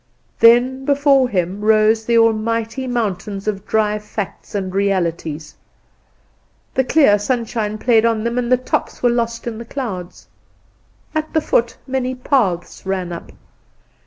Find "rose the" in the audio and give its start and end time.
1.61-2.17